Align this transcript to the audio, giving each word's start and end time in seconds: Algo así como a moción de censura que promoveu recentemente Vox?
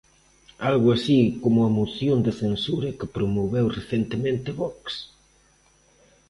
Algo 0.71 0.89
así 0.97 1.19
como 1.43 1.59
a 1.63 1.69
moción 1.79 2.17
de 2.25 2.31
censura 2.41 2.89
que 2.99 3.11
promoveu 3.15 3.65
recentemente 3.79 4.49
Vox? 4.59 4.81